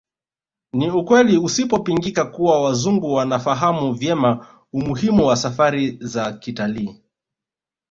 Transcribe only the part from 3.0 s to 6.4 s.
wanafahamu vyema umuhimu wa safari za